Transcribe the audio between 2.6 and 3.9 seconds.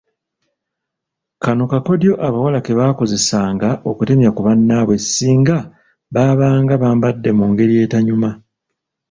ke baakozesanga